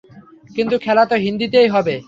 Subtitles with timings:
[0.55, 1.95] কিন্তু খেলা তো হিন্দিতেই হবে।